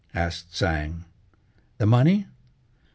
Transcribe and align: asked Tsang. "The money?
asked 0.15 0.51
Tsang. 0.51 1.05
"The 1.77 1.85
money? 1.85 2.25